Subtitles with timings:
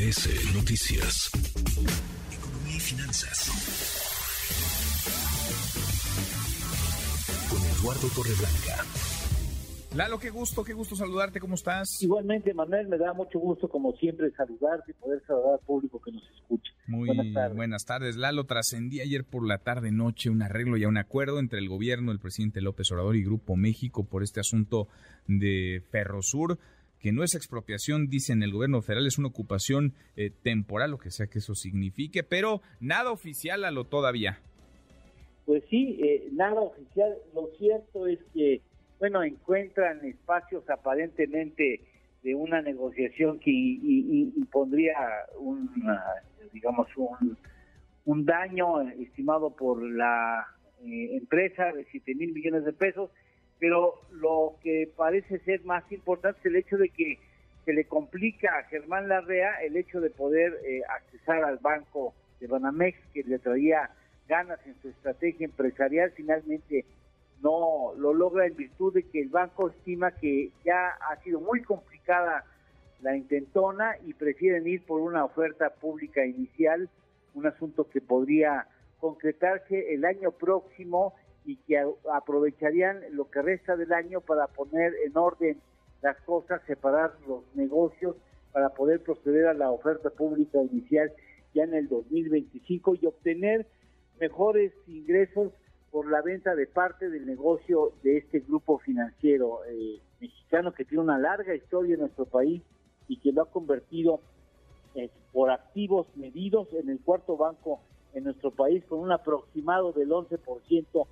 [0.00, 1.30] MBS Noticias.
[2.32, 3.50] Economía y finanzas.
[7.50, 8.84] Con Eduardo Torreblanca.
[9.94, 12.00] Lalo, qué gusto, qué gusto saludarte, ¿cómo estás?
[12.00, 16.12] Igualmente, Manuel, me da mucho gusto, como siempre, saludarte y poder saludar al público que
[16.12, 16.72] nos escucha.
[16.86, 17.56] Muy buenas tardes.
[17.56, 18.16] Buenas tardes.
[18.16, 22.20] Lalo, trascendí ayer por la tarde-noche un arreglo y un acuerdo entre el gobierno, el
[22.20, 24.88] presidente López Obrador y Grupo México por este asunto
[25.26, 26.58] de Ferrosur
[27.00, 31.10] que no es expropiación, dicen el gobierno federal, es una ocupación eh, temporal, lo que
[31.10, 34.38] sea que eso signifique, pero nada oficial a lo todavía.
[35.46, 37.14] Pues sí, eh, nada oficial.
[37.34, 38.60] Lo cierto es que,
[38.98, 41.80] bueno, encuentran espacios aparentemente
[42.22, 44.94] de una negociación que impondría
[45.38, 45.70] un,
[46.52, 47.36] digamos, un,
[48.04, 50.46] un daño estimado por la
[50.84, 53.10] eh, empresa de 7 mil millones de pesos
[53.60, 57.18] pero lo que parece ser más importante es el hecho de que
[57.66, 62.46] se le complica a Germán Larrea el hecho de poder eh, accesar al banco de
[62.46, 63.90] Banamex, que le traía
[64.26, 66.86] ganas en su estrategia empresarial, finalmente
[67.42, 71.62] no lo logra en virtud de que el banco estima que ya ha sido muy
[71.62, 72.44] complicada
[73.02, 76.88] la intentona y prefieren ir por una oferta pública inicial,
[77.34, 78.66] un asunto que podría
[79.00, 81.14] concretarse el año próximo
[81.50, 85.60] y que aprovecharían lo que resta del año para poner en orden
[86.00, 88.14] las cosas, separar los negocios
[88.52, 91.12] para poder proceder a la oferta pública inicial
[91.52, 93.66] ya en el 2025 y obtener
[94.20, 95.52] mejores ingresos
[95.90, 101.02] por la venta de parte del negocio de este grupo financiero eh, mexicano que tiene
[101.02, 102.62] una larga historia en nuestro país
[103.08, 104.20] y que lo ha convertido
[104.94, 107.80] eh, por activos medidos en el cuarto banco
[108.14, 111.06] en nuestro país con un aproximado del 11%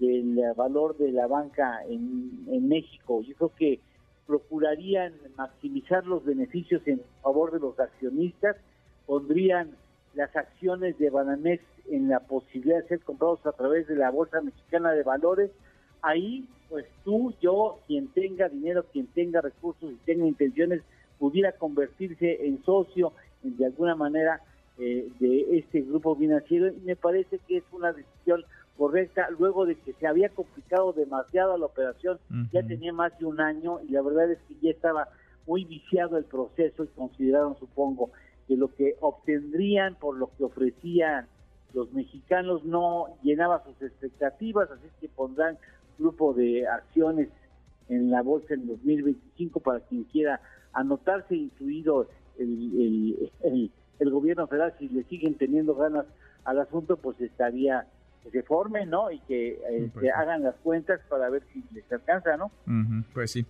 [0.00, 3.22] del valor de la banca en, México.
[3.22, 3.80] Yo creo que
[4.26, 8.56] procurarían maximizar los beneficios en favor de los accionistas,
[9.06, 9.70] pondrían
[10.14, 14.40] las acciones de Banamex en la posibilidad de ser comprados a través de la Bolsa
[14.40, 15.50] Mexicana de Valores.
[16.02, 20.82] Ahí, pues tú, yo, quien tenga dinero, quien tenga recursos y tenga intenciones,
[21.18, 23.12] pudiera convertirse en socio
[23.42, 24.40] de alguna manera
[24.78, 26.68] eh, de este grupo financiero.
[26.68, 28.44] Y me parece que es una decisión
[28.80, 32.18] correcta luego de que se había complicado demasiado la operación,
[32.50, 35.08] ya tenía más de un año y la verdad es que ya estaba
[35.46, 38.10] muy viciado el proceso y consideraron, supongo,
[38.48, 41.26] que lo que obtendrían por lo que ofrecían
[41.74, 45.58] los mexicanos no llenaba sus expectativas, así que pondrán
[45.98, 47.28] grupo de acciones
[47.90, 50.40] en la bolsa en 2025 para quien quiera
[50.72, 52.08] anotarse, incluido
[52.38, 56.06] el, el, el gobierno federal, si le siguen teniendo ganas
[56.44, 57.86] al asunto, pues estaría
[58.22, 59.10] que se formen, ¿no?
[59.10, 62.50] Y que eh, pues hagan las cuentas para ver si les alcanza, ¿no?
[63.12, 63.46] pues sí,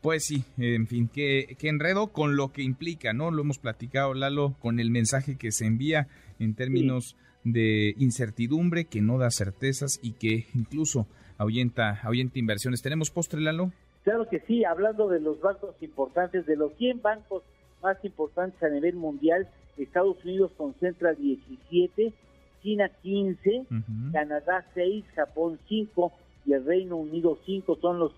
[0.00, 3.30] pues sí, en fin, que, que enredo con lo que implica, ¿no?
[3.30, 6.08] Lo hemos platicado, Lalo, con el mensaje que se envía
[6.38, 11.06] en términos de incertidumbre, que no da certezas y que incluso
[11.38, 12.82] ahuyenta, ahuyenta inversiones.
[12.82, 13.72] ¿Tenemos postre, Lalo?
[14.02, 17.42] Claro que sí, hablando de los bancos importantes, de los 100 bancos
[17.82, 22.12] más importantes a nivel mundial, Estados Unidos concentra 17
[22.62, 23.66] China 15,
[24.12, 26.12] Canadá 6, Japón 5
[26.46, 28.12] y el Reino Unido 5 son los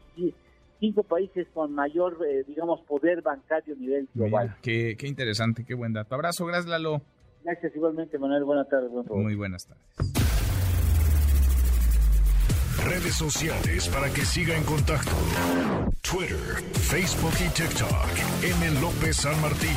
[0.80, 4.56] cinco países con mayor, eh, digamos, poder bancario a nivel global.
[4.62, 6.14] qué, qué, interesante, qué buen dato.
[6.14, 7.02] Abrazo, gracias Lalo.
[7.44, 8.44] Gracias igualmente, Manuel.
[8.44, 8.90] Buenas tardes.
[8.90, 9.82] Muy buenas tardes.
[12.84, 15.12] Redes sociales para que siga en contacto:
[16.02, 17.92] Twitter, Facebook y TikTok.
[18.42, 18.80] M.
[18.80, 19.76] López San Martín.